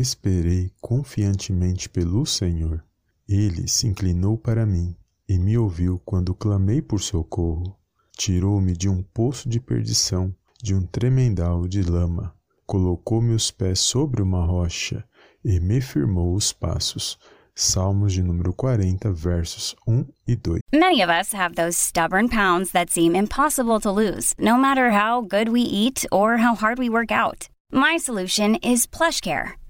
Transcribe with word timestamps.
esperei 0.00 0.72
confiantemente 0.80 1.88
pelo 1.88 2.24
Senhor. 2.24 2.82
Ele 3.28 3.68
se 3.68 3.86
inclinou 3.86 4.36
para 4.36 4.66
mim 4.66 4.96
e 5.28 5.38
me 5.38 5.56
ouviu 5.56 6.00
quando 6.04 6.34
clamei 6.34 6.82
por 6.82 7.00
socorro. 7.00 7.76
Tirou-me 8.16 8.72
de 8.72 8.88
um 8.88 9.02
poço 9.02 9.48
de 9.48 9.60
perdição, 9.60 10.34
de 10.62 10.74
um 10.74 10.84
tremendal 10.84 11.68
de 11.68 11.82
lama. 11.82 12.34
Colocou 12.66 13.20
meus 13.20 13.50
pés 13.50 13.80
sobre 13.80 14.22
uma 14.22 14.44
rocha 14.44 15.04
e 15.44 15.60
me 15.60 15.80
firmou 15.80 16.34
os 16.34 16.52
passos. 16.52 17.18
Salmos 17.54 18.12
de 18.12 18.22
número 18.22 18.52
40, 18.52 19.12
versos 19.12 19.76
1 19.86 20.06
e 20.26 20.34
2. 20.36 20.60
Many 20.72 21.02
of 21.02 21.10
us 21.10 21.32
have 21.32 21.54
those 21.54 21.76
stubborn 21.76 22.28
pounds 22.28 22.72
that 22.72 22.90
seem 22.92 23.14
impossible 23.14 23.80
to 23.80 23.90
lose, 23.90 24.34
no 24.38 24.56
matter 24.56 24.90
how 24.90 25.20
good 25.20 25.50
we 25.50 25.60
eat 25.60 26.06
or 26.10 26.38
how 26.38 26.54
hard 26.54 26.78
we 26.78 26.88
work 26.88 27.12
out. 27.12 27.48
My 27.72 27.98
solution 27.98 28.56
is 28.62 28.86
PlushCare. 28.86 29.59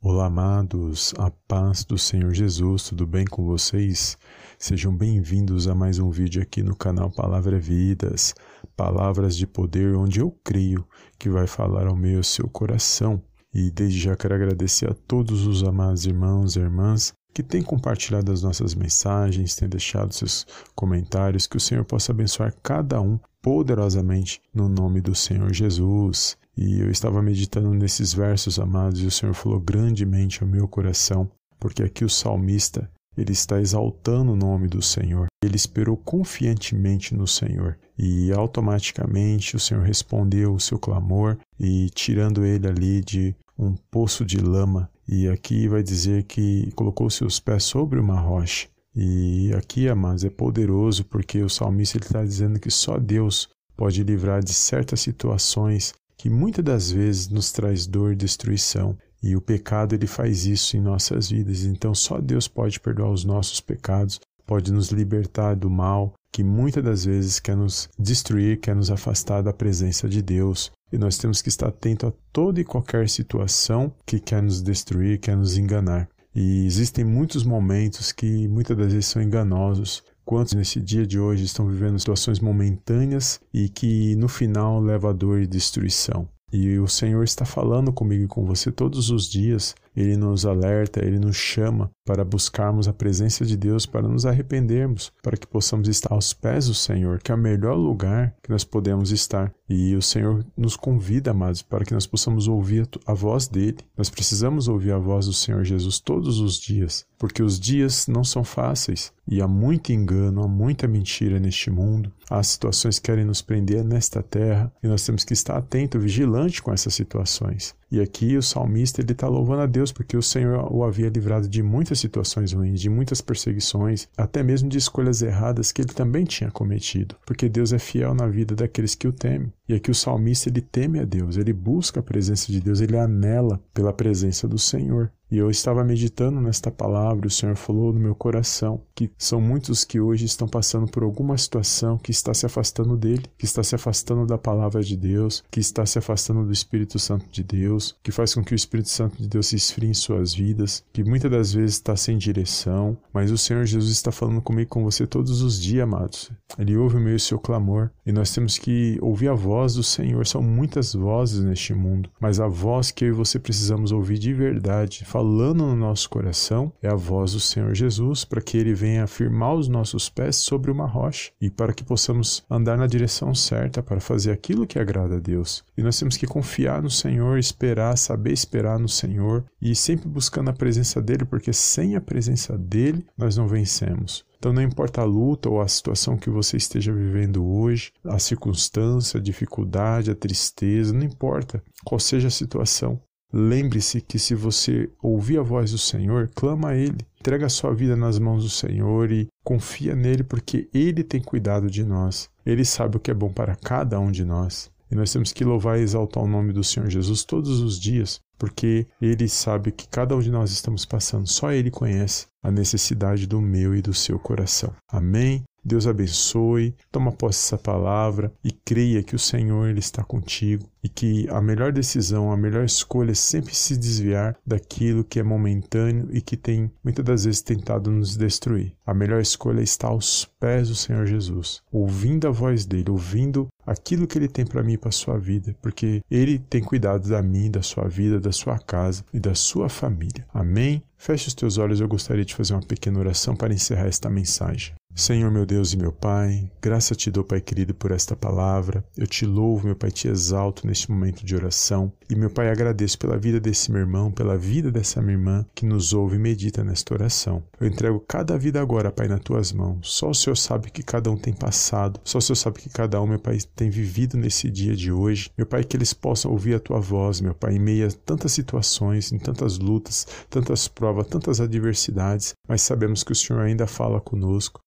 Olá, 0.00 0.26
amados, 0.26 1.12
a 1.18 1.28
paz 1.28 1.84
do 1.84 1.98
Senhor 1.98 2.32
Jesus, 2.32 2.84
tudo 2.84 3.04
bem 3.04 3.24
com 3.24 3.44
vocês? 3.44 4.16
Sejam 4.56 4.96
bem-vindos 4.96 5.66
a 5.66 5.74
mais 5.74 5.98
um 5.98 6.08
vídeo 6.08 6.40
aqui 6.40 6.62
no 6.62 6.76
canal 6.76 7.10
Palavra 7.10 7.58
Vidas, 7.58 8.32
palavras 8.76 9.36
de 9.36 9.44
poder, 9.44 9.96
onde 9.96 10.20
eu 10.20 10.30
creio 10.44 10.86
que 11.18 11.28
vai 11.28 11.48
falar 11.48 11.88
ao 11.88 11.96
meu 11.96 12.22
seu 12.22 12.48
coração. 12.48 13.20
E 13.52 13.72
desde 13.72 13.98
já 13.98 14.14
quero 14.14 14.36
agradecer 14.36 14.88
a 14.88 14.94
todos 14.94 15.44
os 15.44 15.64
amados 15.64 16.06
irmãos 16.06 16.54
e 16.54 16.60
irmãs 16.60 17.12
que 17.34 17.42
têm 17.42 17.62
compartilhado 17.62 18.30
as 18.30 18.40
nossas 18.40 18.76
mensagens, 18.76 19.56
têm 19.56 19.68
deixado 19.68 20.14
seus 20.14 20.46
comentários, 20.76 21.48
que 21.48 21.56
o 21.56 21.60
Senhor 21.60 21.84
possa 21.84 22.12
abençoar 22.12 22.54
cada 22.62 23.00
um 23.00 23.18
poderosamente 23.42 24.40
no 24.54 24.68
nome 24.68 25.00
do 25.00 25.14
Senhor 25.16 25.52
Jesus. 25.52 26.36
E 26.60 26.80
eu 26.80 26.90
estava 26.90 27.22
meditando 27.22 27.72
nesses 27.72 28.12
versos, 28.12 28.58
amados, 28.58 29.00
e 29.00 29.06
o 29.06 29.12
Senhor 29.12 29.32
falou 29.32 29.60
grandemente 29.60 30.42
ao 30.42 30.48
meu 30.48 30.66
coração, 30.66 31.30
porque 31.56 31.84
aqui 31.84 32.04
o 32.04 32.08
salmista, 32.08 32.90
ele 33.16 33.30
está 33.30 33.60
exaltando 33.60 34.32
o 34.32 34.36
nome 34.36 34.66
do 34.66 34.82
Senhor. 34.82 35.28
Ele 35.40 35.54
esperou 35.54 35.96
confiantemente 35.96 37.14
no 37.14 37.28
Senhor 37.28 37.78
e 37.96 38.32
automaticamente 38.32 39.54
o 39.54 39.60
Senhor 39.60 39.84
respondeu 39.84 40.52
o 40.52 40.58
seu 40.58 40.80
clamor 40.80 41.38
e 41.60 41.90
tirando 41.90 42.44
ele 42.44 42.66
ali 42.66 43.02
de 43.02 43.36
um 43.56 43.74
poço 43.88 44.24
de 44.24 44.38
lama. 44.38 44.90
E 45.06 45.28
aqui 45.28 45.68
vai 45.68 45.84
dizer 45.84 46.24
que 46.24 46.72
colocou 46.74 47.08
seus 47.08 47.38
pés 47.38 47.62
sobre 47.62 48.00
uma 48.00 48.18
rocha. 48.18 48.66
E 48.96 49.52
aqui, 49.54 49.88
amados, 49.88 50.24
é 50.24 50.30
poderoso 50.30 51.04
porque 51.04 51.40
o 51.40 51.48
salmista 51.48 51.98
está 51.98 52.24
dizendo 52.24 52.58
que 52.58 52.70
só 52.70 52.98
Deus 52.98 53.48
pode 53.76 54.02
livrar 54.02 54.42
de 54.42 54.52
certas 54.52 55.00
situações 55.00 55.94
que 56.18 56.28
muitas 56.28 56.64
das 56.64 56.90
vezes 56.90 57.28
nos 57.28 57.52
traz 57.52 57.86
dor 57.86 58.12
e 58.12 58.16
destruição. 58.16 58.98
E 59.22 59.34
o 59.34 59.40
pecado 59.40 59.94
ele 59.94 60.06
faz 60.06 60.44
isso 60.46 60.76
em 60.76 60.80
nossas 60.80 61.30
vidas. 61.30 61.64
Então 61.64 61.94
só 61.94 62.20
Deus 62.20 62.48
pode 62.48 62.78
perdoar 62.80 63.10
os 63.10 63.24
nossos 63.24 63.60
pecados, 63.60 64.20
pode 64.46 64.72
nos 64.72 64.90
libertar 64.90 65.54
do 65.54 65.70
mal 65.70 66.12
que 66.32 66.44
muitas 66.44 66.84
das 66.84 67.04
vezes 67.04 67.40
quer 67.40 67.56
nos 67.56 67.88
destruir, 67.98 68.60
quer 68.60 68.76
nos 68.76 68.90
afastar 68.90 69.42
da 69.42 69.52
presença 69.52 70.08
de 70.08 70.20
Deus. 70.20 70.70
E 70.92 70.98
nós 70.98 71.18
temos 71.18 71.40
que 71.40 71.48
estar 71.48 71.68
atento 71.68 72.06
a 72.06 72.12
toda 72.32 72.60
e 72.60 72.64
qualquer 72.64 73.08
situação 73.08 73.92
que 74.06 74.20
quer 74.20 74.42
nos 74.42 74.62
destruir, 74.62 75.20
quer 75.20 75.36
nos 75.36 75.56
enganar. 75.56 76.08
E 76.34 76.66
existem 76.66 77.04
muitos 77.04 77.44
momentos 77.44 78.12
que 78.12 78.46
muitas 78.48 78.76
das 78.76 78.92
vezes 78.92 79.06
são 79.06 79.22
enganosos. 79.22 80.02
Quantos 80.28 80.52
nesse 80.52 80.78
dia 80.78 81.06
de 81.06 81.18
hoje 81.18 81.44
estão 81.44 81.66
vivendo 81.66 81.98
situações 81.98 82.38
momentâneas 82.38 83.40
e 83.50 83.66
que 83.66 84.14
no 84.16 84.28
final 84.28 84.78
leva 84.78 85.08
a 85.08 85.12
dor 85.14 85.40
e 85.40 85.46
destruição? 85.46 86.28
E 86.52 86.78
o 86.78 86.86
Senhor 86.86 87.24
está 87.24 87.46
falando 87.46 87.90
comigo 87.90 88.24
e 88.24 88.28
com 88.28 88.44
você 88.44 88.70
todos 88.70 89.08
os 89.08 89.26
dias. 89.26 89.74
Ele 89.98 90.16
nos 90.16 90.46
alerta, 90.46 91.04
ele 91.04 91.18
nos 91.18 91.34
chama 91.36 91.90
para 92.06 92.24
buscarmos 92.24 92.86
a 92.86 92.92
presença 92.92 93.44
de 93.44 93.56
Deus, 93.56 93.84
para 93.84 94.06
nos 94.06 94.24
arrependermos, 94.24 95.12
para 95.20 95.36
que 95.36 95.46
possamos 95.46 95.88
estar 95.88 96.14
aos 96.14 96.32
pés 96.32 96.68
do 96.68 96.74
Senhor, 96.74 97.18
que 97.18 97.32
é 97.32 97.34
o 97.34 97.38
melhor 97.38 97.74
lugar 97.74 98.32
que 98.40 98.48
nós 98.48 98.62
podemos 98.62 99.10
estar. 99.10 99.52
E 99.68 99.96
o 99.96 100.00
Senhor 100.00 100.46
nos 100.56 100.76
convida, 100.76 101.32
amados, 101.32 101.62
para 101.62 101.84
que 101.84 101.92
nós 101.92 102.06
possamos 102.06 102.46
ouvir 102.46 102.88
a 103.04 103.12
voz 103.12 103.48
dele. 103.48 103.78
Nós 103.96 104.08
precisamos 104.08 104.68
ouvir 104.68 104.92
a 104.92 104.98
voz 104.98 105.26
do 105.26 105.32
Senhor 105.32 105.64
Jesus 105.64 105.98
todos 105.98 106.38
os 106.38 106.60
dias, 106.60 107.04
porque 107.18 107.42
os 107.42 107.58
dias 107.58 108.06
não 108.06 108.22
são 108.22 108.44
fáceis 108.44 109.12
e 109.30 109.42
há 109.42 109.48
muito 109.48 109.92
engano, 109.92 110.42
há 110.42 110.48
muita 110.48 110.88
mentira 110.88 111.38
neste 111.38 111.70
mundo. 111.70 112.10
Há 112.30 112.42
situações 112.42 112.98
que 112.98 113.06
querem 113.06 113.24
nos 113.24 113.42
prender 113.42 113.84
nesta 113.84 114.22
terra 114.22 114.72
e 114.82 114.88
nós 114.88 115.04
temos 115.04 115.24
que 115.24 115.34
estar 115.34 115.56
atento, 115.56 115.98
vigilante 115.98 116.62
com 116.62 116.72
essas 116.72 116.94
situações. 116.94 117.74
E 117.90 118.00
aqui 118.00 118.36
o 118.36 118.42
salmista 118.42 119.00
ele 119.00 119.12
está 119.12 119.26
louvando 119.26 119.62
a 119.62 119.66
Deus 119.66 119.90
porque 119.90 120.16
o 120.16 120.22
Senhor 120.22 120.70
o 120.70 120.84
havia 120.84 121.08
livrado 121.08 121.48
de 121.48 121.62
muitas 121.62 121.98
situações 121.98 122.52
ruins, 122.52 122.80
de 122.80 122.90
muitas 122.90 123.20
perseguições, 123.20 124.08
até 124.16 124.42
mesmo 124.42 124.68
de 124.68 124.76
escolhas 124.76 125.22
erradas 125.22 125.72
que 125.72 125.80
ele 125.80 125.94
também 125.94 126.24
tinha 126.24 126.50
cometido, 126.50 127.16
porque 127.24 127.48
Deus 127.48 127.72
é 127.72 127.78
fiel 127.78 128.14
na 128.14 128.26
vida 128.26 128.54
daqueles 128.54 128.94
que 128.94 129.08
o 129.08 129.12
temem. 129.12 129.52
E 129.68 129.74
aqui 129.74 129.90
o 129.90 129.94
salmista 129.94 130.48
ele 130.48 130.60
teme 130.60 130.98
a 130.98 131.04
Deus, 131.04 131.36
ele 131.36 131.52
busca 131.52 132.00
a 132.00 132.02
presença 132.02 132.50
de 132.50 132.60
Deus, 132.60 132.80
ele 132.80 132.96
anela 132.96 133.60
pela 133.74 133.92
presença 133.92 134.48
do 134.48 134.58
Senhor. 134.58 135.12
E 135.30 135.36
eu 135.36 135.50
estava 135.50 135.84
meditando 135.84 136.40
nesta 136.40 136.70
palavra, 136.70 137.26
o 137.26 137.30
Senhor 137.30 137.54
falou 137.54 137.92
no 137.92 138.00
meu 138.00 138.14
coração 138.14 138.80
que 138.94 139.10
são 139.18 139.40
muitos 139.40 139.84
que 139.84 140.00
hoje 140.00 140.24
estão 140.24 140.48
passando 140.48 140.90
por 140.90 141.02
alguma 141.02 141.36
situação 141.36 141.98
que 141.98 142.10
está 142.10 142.32
se 142.32 142.46
afastando 142.46 142.96
dele, 142.96 143.24
que 143.36 143.44
está 143.44 143.62
se 143.62 143.74
afastando 143.74 144.26
da 144.26 144.38
palavra 144.38 144.82
de 144.82 144.96
Deus, 144.96 145.44
que 145.50 145.60
está 145.60 145.84
se 145.84 145.98
afastando 145.98 146.44
do 146.44 146.52
Espírito 146.52 146.98
Santo 146.98 147.26
de 147.30 147.44
Deus, 147.44 147.94
que 148.02 148.10
faz 148.10 148.34
com 148.34 148.42
que 148.42 148.54
o 148.54 148.56
Espírito 148.56 148.88
Santo 148.88 149.18
de 149.18 149.28
Deus 149.28 149.48
se 149.48 149.56
esfrie 149.56 149.90
em 149.90 149.94
suas 149.94 150.32
vidas, 150.32 150.82
que 150.94 151.04
muitas 151.04 151.30
das 151.30 151.52
vezes 151.52 151.76
está 151.76 151.94
sem 151.94 152.16
direção, 152.16 152.96
mas 153.12 153.30
o 153.30 153.36
Senhor 153.36 153.66
Jesus 153.66 153.92
está 153.92 154.10
falando 154.10 154.40
comigo 154.40 154.70
com 154.70 154.82
você 154.82 155.06
todos 155.06 155.42
os 155.42 155.60
dias, 155.60 155.84
amados. 155.84 156.32
Ele 156.58 156.76
ouve 156.76 156.96
o 156.96 157.00
meu 157.00 157.12
e 157.12 157.16
o 157.16 157.20
seu 157.20 157.38
clamor, 157.38 157.90
e 158.04 158.10
nós 158.10 158.32
temos 158.32 158.56
que 158.56 158.98
ouvir 159.02 159.28
a 159.28 159.34
voz 159.34 159.57
do 159.66 159.82
Senhor. 159.82 160.26
São 160.26 160.42
muitas 160.42 160.94
vozes 160.94 161.42
neste 161.42 161.74
mundo, 161.74 162.10
mas 162.20 162.40
a 162.40 162.48
voz 162.48 162.90
que 162.90 163.04
eu 163.04 163.08
e 163.08 163.12
você 163.12 163.38
precisamos 163.38 163.92
ouvir 163.92 164.18
de 164.18 164.32
verdade, 164.32 165.04
falando 165.04 165.66
no 165.66 165.76
nosso 165.76 166.08
coração 166.08 166.72
é 166.82 166.88
a 166.88 166.94
voz 166.94 167.32
do 167.32 167.40
Senhor 167.40 167.74
Jesus, 167.74 168.24
para 168.24 168.40
que 168.40 168.56
ele 168.56 168.74
venha 168.74 169.04
afirmar 169.04 169.54
os 169.54 169.68
nossos 169.68 170.08
pés 170.08 170.36
sobre 170.36 170.70
uma 170.70 170.86
rocha 170.86 171.30
e 171.40 171.50
para 171.50 171.72
que 171.72 171.84
possamos 171.84 172.44
andar 172.50 172.76
na 172.76 172.86
direção 172.86 173.34
certa 173.34 173.82
para 173.82 174.00
fazer 174.00 174.30
aquilo 174.30 174.66
que 174.66 174.78
agrada 174.78 175.16
a 175.16 175.20
Deus. 175.20 175.64
E 175.76 175.82
nós 175.82 175.98
temos 175.98 176.16
que 176.16 176.26
confiar 176.26 176.82
no 176.82 176.90
Senhor, 176.90 177.38
esperar, 177.38 177.96
saber 177.96 178.32
esperar 178.32 178.78
no 178.78 178.88
Senhor 178.88 179.44
e 179.60 179.74
sempre 179.74 180.08
buscando 180.08 180.50
a 180.50 180.52
presença 180.52 181.00
dele, 181.00 181.24
porque 181.24 181.52
sem 181.52 181.96
a 181.96 182.00
presença 182.00 182.56
dele 182.56 183.06
nós 183.16 183.36
não 183.36 183.48
vencemos. 183.48 184.27
Então, 184.38 184.52
não 184.52 184.62
importa 184.62 185.00
a 185.00 185.04
luta 185.04 185.48
ou 185.48 185.60
a 185.60 185.68
situação 185.68 186.16
que 186.16 186.30
você 186.30 186.56
esteja 186.56 186.92
vivendo 186.92 187.44
hoje, 187.44 187.92
a 188.04 188.18
circunstância, 188.18 189.18
a 189.18 189.22
dificuldade, 189.22 190.10
a 190.10 190.14
tristeza, 190.14 190.92
não 190.92 191.04
importa 191.04 191.62
qual 191.84 191.98
seja 191.98 192.28
a 192.28 192.30
situação, 192.30 193.00
Lembre-se 193.30 194.00
que 194.00 194.18
se 194.18 194.34
você 194.34 194.90
ouvir 195.02 195.38
a 195.38 195.42
voz 195.42 195.70
do 195.70 195.76
Senhor, 195.76 196.30
clama 196.34 196.70
a 196.70 196.76
Ele, 196.76 197.06
entrega 197.20 197.44
a 197.44 197.50
sua 197.50 197.74
vida 197.74 197.94
nas 197.94 198.18
mãos 198.18 198.42
do 198.42 198.48
Senhor 198.48 199.12
e 199.12 199.28
confia 199.44 199.94
nele, 199.94 200.24
porque 200.24 200.66
Ele 200.72 201.04
tem 201.04 201.20
cuidado 201.20 201.70
de 201.70 201.84
nós. 201.84 202.30
Ele 202.44 202.64
sabe 202.64 202.96
o 202.96 203.00
que 203.00 203.10
é 203.10 203.14
bom 203.14 203.30
para 203.30 203.54
cada 203.54 204.00
um 204.00 204.10
de 204.10 204.24
nós. 204.24 204.70
E 204.90 204.94
nós 204.94 205.12
temos 205.12 205.32
que 205.32 205.44
louvar 205.44 205.78
e 205.78 205.82
exaltar 205.82 206.22
o 206.22 206.28
nome 206.28 206.52
do 206.52 206.64
Senhor 206.64 206.88
Jesus 206.88 207.24
todos 207.24 207.60
os 207.60 207.78
dias, 207.78 208.20
porque 208.38 208.86
Ele 209.00 209.28
sabe 209.28 209.70
que 209.70 209.88
cada 209.88 210.16
um 210.16 210.20
de 210.20 210.30
nós 210.30 210.50
estamos 210.50 210.84
passando. 210.84 211.28
Só 211.28 211.52
Ele 211.52 211.70
conhece 211.70 212.26
a 212.42 212.50
necessidade 212.50 213.26
do 213.26 213.40
meu 213.40 213.74
e 213.74 213.82
do 213.82 213.92
seu 213.92 214.18
coração. 214.18 214.74
Amém? 214.88 215.44
Deus 215.68 215.86
abençoe, 215.86 216.74
toma 216.90 217.12
posse 217.12 217.44
dessa 217.44 217.58
palavra 217.58 218.32
e 218.42 218.50
creia 218.50 219.02
que 219.02 219.14
o 219.14 219.18
Senhor 219.18 219.68
ele 219.68 219.80
está 219.80 220.02
contigo 220.02 220.66
e 220.82 220.88
que 220.88 221.28
a 221.28 221.42
melhor 221.42 221.72
decisão, 221.72 222.32
a 222.32 222.36
melhor 222.36 222.64
escolha 222.64 223.10
é 223.10 223.14
sempre 223.14 223.54
se 223.54 223.76
desviar 223.76 224.34
daquilo 224.46 225.04
que 225.04 225.20
é 225.20 225.22
momentâneo 225.22 226.08
e 226.10 226.22
que 226.22 226.36
tem 226.36 226.70
muitas 226.82 227.04
das 227.04 227.24
vezes 227.26 227.42
tentado 227.42 227.90
nos 227.90 228.16
destruir. 228.16 228.72
A 228.86 228.94
melhor 228.94 229.20
escolha 229.20 229.60
estar 229.60 229.88
aos 229.88 230.24
pés 230.40 230.68
do 230.68 230.74
Senhor 230.74 231.06
Jesus, 231.06 231.60
ouvindo 231.70 232.26
a 232.26 232.30
voz 232.30 232.64
dele, 232.64 232.90
ouvindo 232.90 233.48
aquilo 233.66 234.06
que 234.06 234.16
ele 234.16 234.28
tem 234.28 234.46
para 234.46 234.62
mim 234.62 234.72
e 234.72 234.78
para 234.78 234.90
sua 234.90 235.18
vida, 235.18 235.54
porque 235.60 236.00
ele 236.10 236.38
tem 236.38 236.62
cuidado 236.62 237.06
da 237.06 237.22
mim, 237.22 237.50
da 237.50 237.60
sua 237.60 237.86
vida, 237.86 238.18
da 238.18 238.32
sua 238.32 238.58
casa 238.58 239.04
e 239.12 239.20
da 239.20 239.34
sua 239.34 239.68
família. 239.68 240.26
Amém. 240.32 240.82
Feche 240.96 241.28
os 241.28 241.34
teus 241.34 241.58
olhos, 241.58 241.80
eu 241.80 241.88
gostaria 241.88 242.24
de 242.24 242.34
fazer 242.34 242.54
uma 242.54 242.62
pequena 242.62 242.98
oração 242.98 243.36
para 243.36 243.52
encerrar 243.52 243.86
esta 243.86 244.08
mensagem. 244.08 244.77
Senhor 244.98 245.30
meu 245.30 245.46
Deus 245.46 245.72
e 245.72 245.76
meu 245.76 245.92
Pai, 245.92 246.50
graça 246.60 246.92
te 246.92 247.08
dou, 247.08 247.22
Pai 247.22 247.40
querido, 247.40 247.72
por 247.72 247.92
esta 247.92 248.16
palavra. 248.16 248.84
Eu 248.96 249.06
te 249.06 249.24
louvo, 249.24 249.66
meu 249.66 249.76
Pai, 249.76 249.92
te 249.92 250.08
exalto 250.08 250.66
neste 250.66 250.90
momento 250.90 251.24
de 251.24 251.36
oração. 251.36 251.92
E, 252.10 252.16
meu 252.16 252.28
Pai, 252.28 252.50
agradeço 252.50 252.98
pela 252.98 253.16
vida 253.16 253.38
desse 253.38 253.70
meu 253.70 253.80
irmão, 253.80 254.10
pela 254.10 254.36
vida 254.36 254.72
dessa 254.72 255.00
minha 255.00 255.16
irmã 255.16 255.46
que 255.54 255.64
nos 255.64 255.92
ouve 255.92 256.16
e 256.16 256.18
medita 256.18 256.64
nesta 256.64 256.94
oração. 256.94 257.44
Eu 257.60 257.68
entrego 257.68 258.02
cada 258.08 258.36
vida 258.36 258.60
agora, 258.60 258.90
Pai, 258.90 259.06
nas 259.06 259.20
tuas 259.20 259.52
mãos. 259.52 259.88
Só 259.88 260.10
o 260.10 260.14
Senhor 260.14 260.34
sabe 260.34 260.68
que 260.68 260.82
cada 260.82 261.10
um 261.12 261.16
tem 261.16 261.32
passado, 261.32 262.00
só 262.02 262.18
o 262.18 262.20
Senhor 262.20 262.36
sabe 262.36 262.58
que 262.58 262.68
cada 262.68 263.00
um, 263.00 263.06
meu 263.06 263.20
Pai, 263.20 263.38
tem 263.54 263.70
vivido 263.70 264.16
nesse 264.16 264.50
dia 264.50 264.74
de 264.74 264.90
hoje. 264.90 265.30
Meu 265.38 265.46
Pai, 265.46 265.62
que 265.62 265.76
eles 265.76 265.92
possam 265.92 266.32
ouvir 266.32 266.54
a 266.54 266.60
tua 266.60 266.80
voz, 266.80 267.20
meu 267.20 267.34
Pai, 267.34 267.54
em 267.54 267.60
meio 267.60 267.86
a 267.86 267.90
tantas 267.90 268.32
situações, 268.32 269.12
em 269.12 269.18
tantas 269.18 269.58
lutas, 269.58 270.08
tantas 270.28 270.66
provas, 270.66 271.06
tantas 271.06 271.40
adversidades, 271.40 272.34
mas 272.48 272.62
sabemos 272.62 273.04
que 273.04 273.12
o 273.12 273.14
Senhor 273.14 273.42
ainda 273.42 273.66
fala 273.66 274.00
conosco. 274.00 274.60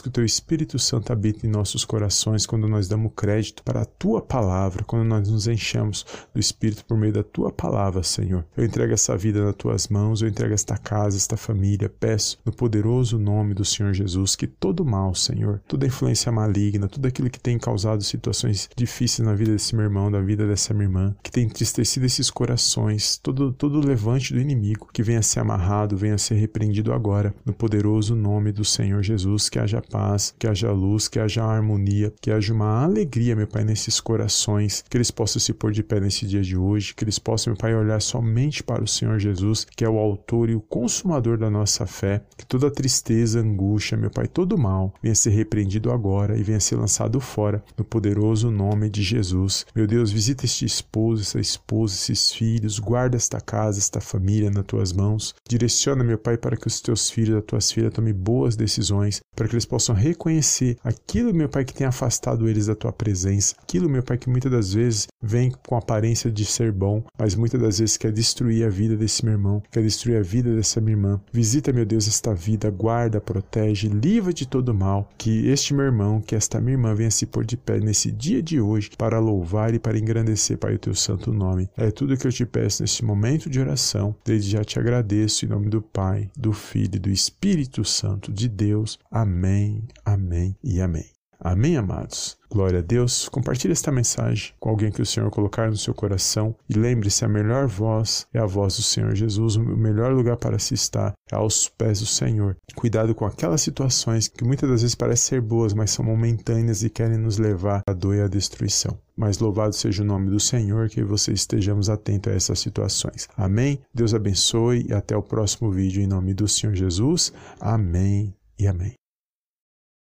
Que 0.00 0.08
o 0.08 0.12
Teu 0.12 0.24
Espírito 0.24 0.78
Santo 0.78 1.12
habita 1.12 1.46
em 1.46 1.50
nossos 1.50 1.84
corações 1.84 2.46
quando 2.46 2.68
nós 2.68 2.88
damos 2.88 3.12
crédito 3.16 3.62
para 3.62 3.82
a 3.82 3.84
Tua 3.84 4.20
palavra, 4.20 4.84
quando 4.84 5.04
nós 5.04 5.28
nos 5.28 5.46
enchemos 5.46 6.04
do 6.34 6.40
Espírito 6.40 6.84
por 6.84 6.96
meio 6.96 7.12
da 7.12 7.22
Tua 7.22 7.50
palavra, 7.50 8.02
Senhor. 8.02 8.44
Eu 8.56 8.64
entrego 8.64 8.92
essa 8.92 9.16
vida 9.16 9.44
nas 9.44 9.54
Tuas 9.56 9.88
mãos, 9.88 10.22
eu 10.22 10.28
entrego 10.28 10.54
esta 10.54 10.76
casa, 10.76 11.16
esta 11.16 11.36
família. 11.36 11.88
Peço, 11.88 12.38
no 12.44 12.52
poderoso 12.52 13.18
nome 13.18 13.54
do 13.54 13.64
Senhor 13.64 13.92
Jesus, 13.92 14.36
que 14.36 14.46
todo 14.46 14.84
mal, 14.84 15.14
Senhor, 15.14 15.60
toda 15.66 15.86
influência 15.86 16.30
maligna, 16.30 16.88
tudo 16.88 17.06
aquilo 17.06 17.30
que 17.30 17.40
tem 17.40 17.58
causado 17.58 18.02
situações 18.02 18.68
difíceis 18.76 19.26
na 19.26 19.34
vida 19.34 19.52
desse 19.52 19.74
meu 19.74 19.84
irmão, 19.84 20.10
da 20.10 20.20
vida 20.20 20.46
dessa 20.46 20.74
minha 20.74 20.86
irmã, 20.86 21.16
que 21.22 21.30
tem 21.30 21.44
entristecido 21.44 22.06
esses 22.06 22.30
corações, 22.30 23.16
todo, 23.16 23.52
todo 23.52 23.84
levante 23.86 24.32
do 24.32 24.40
inimigo, 24.40 24.88
que 24.92 25.02
venha 25.02 25.22
ser 25.22 25.40
amarrado, 25.40 25.96
venha 25.96 26.18
ser 26.18 26.34
repreendido 26.34 26.92
agora, 26.92 27.34
no 27.44 27.52
poderoso 27.52 28.14
nome 28.14 28.52
do 28.52 28.64
Senhor 28.64 29.02
Jesus, 29.02 29.48
que 29.48 29.58
haja 29.62 29.80
paz, 29.80 30.34
que 30.38 30.46
haja 30.46 30.70
luz, 30.72 31.08
que 31.08 31.18
haja 31.18 31.44
harmonia, 31.44 32.12
que 32.20 32.30
haja 32.30 32.52
uma 32.52 32.84
alegria, 32.84 33.36
meu 33.36 33.46
Pai, 33.46 33.64
nesses 33.64 34.00
corações, 34.00 34.84
que 34.88 34.96
eles 34.96 35.10
possam 35.10 35.40
se 35.40 35.52
pôr 35.52 35.72
de 35.72 35.82
pé 35.82 36.00
nesse 36.00 36.26
dia 36.26 36.42
de 36.42 36.56
hoje, 36.56 36.94
que 36.94 37.04
eles 37.04 37.18
possam, 37.18 37.52
meu 37.52 37.58
Pai, 37.58 37.74
olhar 37.74 38.00
somente 38.00 38.62
para 38.62 38.82
o 38.82 38.88
Senhor 38.88 39.18
Jesus, 39.18 39.66
que 39.76 39.84
é 39.84 39.88
o 39.88 39.98
autor 39.98 40.50
e 40.50 40.54
o 40.54 40.60
consumador 40.60 41.38
da 41.38 41.50
nossa 41.50 41.86
fé, 41.86 42.22
que 42.36 42.46
toda 42.46 42.70
tristeza, 42.70 43.40
angústia, 43.40 43.96
meu 43.96 44.10
Pai, 44.10 44.26
todo 44.26 44.58
mal 44.58 44.92
venha 45.02 45.14
ser 45.14 45.30
repreendido 45.30 45.90
agora 45.90 46.36
e 46.36 46.42
venha 46.42 46.60
ser 46.60 46.76
lançado 46.76 47.20
fora, 47.20 47.62
no 47.76 47.84
poderoso 47.84 48.50
nome 48.50 48.88
de 48.88 49.02
Jesus. 49.02 49.66
Meu 49.74 49.86
Deus, 49.86 50.10
visita 50.10 50.44
este 50.44 50.64
esposo, 50.64 51.22
essa 51.22 51.40
esposa, 51.40 51.94
esses 51.94 52.32
filhos, 52.32 52.78
guarda 52.78 53.16
esta 53.16 53.40
casa, 53.40 53.78
esta 53.78 54.00
família 54.00 54.50
nas 54.50 54.64
tuas 54.64 54.92
mãos. 54.92 55.34
Direciona, 55.48 56.04
meu 56.04 56.18
Pai, 56.18 56.36
para 56.36 56.56
que 56.56 56.66
os 56.66 56.80
teus 56.80 57.10
filhos, 57.10 57.36
as 57.36 57.44
tuas 57.44 57.70
filhas 57.70 57.92
tomem 57.92 58.14
boas 58.14 58.56
decisões, 58.56 59.20
para 59.42 59.48
que 59.48 59.54
eles 59.56 59.66
possam 59.66 59.92
reconhecer 59.92 60.78
aquilo, 60.84 61.34
meu 61.34 61.48
Pai, 61.48 61.64
que 61.64 61.74
tem 61.74 61.84
afastado 61.84 62.48
eles 62.48 62.66
da 62.66 62.76
tua 62.76 62.92
presença, 62.92 63.56
aquilo, 63.60 63.88
meu 63.88 64.00
Pai, 64.00 64.16
que 64.16 64.30
muitas 64.30 64.52
das 64.52 64.72
vezes 64.72 65.08
vem 65.22 65.52
com 65.66 65.76
aparência 65.76 66.30
de 66.30 66.44
ser 66.44 66.72
bom, 66.72 67.04
mas 67.18 67.34
muitas 67.34 67.60
das 67.60 67.78
vezes 67.78 67.96
quer 67.96 68.12
destruir 68.12 68.66
a 68.66 68.68
vida 68.68 68.96
desse 68.96 69.24
meu 69.24 69.34
irmão, 69.34 69.62
quer 69.70 69.82
destruir 69.82 70.18
a 70.18 70.22
vida 70.22 70.54
dessa 70.54 70.80
minha 70.80 70.96
irmã. 70.96 71.20
Visita, 71.32 71.72
meu 71.72 71.86
Deus, 71.86 72.08
esta 72.08 72.34
vida, 72.34 72.70
guarda, 72.70 73.20
protege, 73.20 73.88
livra 73.88 74.32
de 74.32 74.46
todo 74.46 74.74
mal, 74.74 75.08
que 75.16 75.48
este 75.48 75.72
meu 75.74 75.84
irmão, 75.84 76.20
que 76.20 76.34
esta 76.34 76.60
minha 76.60 76.74
irmã 76.74 76.94
venha 76.94 77.10
se 77.10 77.26
pôr 77.26 77.44
de 77.44 77.56
pé 77.56 77.78
nesse 77.78 78.10
dia 78.10 78.42
de 78.42 78.60
hoje 78.60 78.90
para 78.96 79.18
louvar 79.18 79.74
e 79.74 79.78
para 79.78 79.98
engrandecer, 79.98 80.58
Pai, 80.58 80.74
o 80.74 80.78
teu 80.78 80.94
santo 80.94 81.32
nome. 81.32 81.68
É 81.76 81.90
tudo 81.90 82.16
que 82.16 82.26
eu 82.26 82.32
te 82.32 82.44
peço 82.44 82.82
neste 82.82 83.04
momento 83.04 83.48
de 83.48 83.60
oração. 83.60 84.14
Desde 84.24 84.50
já 84.50 84.64
te 84.64 84.78
agradeço 84.78 85.44
em 85.44 85.48
nome 85.48 85.68
do 85.68 85.82
Pai, 85.82 86.30
do 86.36 86.52
Filho 86.52 86.96
e 86.96 86.98
do 86.98 87.10
Espírito 87.10 87.84
Santo 87.84 88.32
de 88.32 88.48
Deus. 88.48 88.98
Amém, 89.10 89.84
amém 90.04 90.56
e 90.62 90.80
amém. 90.80 91.21
Amém, 91.44 91.76
amados? 91.76 92.36
Glória 92.48 92.78
a 92.78 92.82
Deus. 92.82 93.28
Compartilhe 93.28 93.72
esta 93.72 93.90
mensagem 93.90 94.52
com 94.60 94.68
alguém 94.68 94.92
que 94.92 95.02
o 95.02 95.06
Senhor 95.06 95.28
colocar 95.28 95.68
no 95.68 95.76
seu 95.76 95.92
coração 95.92 96.54
e 96.68 96.74
lembre-se: 96.74 97.24
a 97.24 97.28
melhor 97.28 97.66
voz 97.66 98.28
é 98.32 98.38
a 98.38 98.46
voz 98.46 98.76
do 98.76 98.82
Senhor 98.82 99.12
Jesus. 99.16 99.56
O 99.56 99.60
melhor 99.60 100.12
lugar 100.12 100.36
para 100.36 100.58
se 100.60 100.74
estar 100.74 101.14
é 101.32 101.34
aos 101.34 101.68
pés 101.68 101.98
do 101.98 102.06
Senhor. 102.06 102.56
Cuidado 102.76 103.12
com 103.12 103.26
aquelas 103.26 103.60
situações 103.60 104.28
que 104.28 104.44
muitas 104.44 104.70
das 104.70 104.82
vezes 104.82 104.94
parecem 104.94 105.30
ser 105.30 105.40
boas, 105.40 105.74
mas 105.74 105.90
são 105.90 106.04
momentâneas 106.04 106.84
e 106.84 106.90
querem 106.90 107.18
nos 107.18 107.38
levar 107.38 107.82
à 107.88 107.92
dor 107.92 108.14
e 108.14 108.20
à 108.20 108.28
destruição. 108.28 108.96
Mas 109.16 109.38
louvado 109.38 109.74
seja 109.74 110.04
o 110.04 110.06
nome 110.06 110.30
do 110.30 110.38
Senhor, 110.38 110.88
que 110.88 111.02
você 111.02 111.32
estejamos 111.32 111.90
atentos 111.90 112.32
a 112.32 112.36
essas 112.36 112.60
situações. 112.60 113.28
Amém? 113.36 113.80
Deus 113.92 114.14
abençoe 114.14 114.86
e 114.88 114.92
até 114.92 115.16
o 115.16 115.22
próximo 115.22 115.72
vídeo 115.72 116.00
em 116.00 116.06
nome 116.06 116.34
do 116.34 116.46
Senhor 116.46 116.76
Jesus. 116.76 117.32
Amém 117.60 118.32
e 118.56 118.68
amém. 118.68 119.01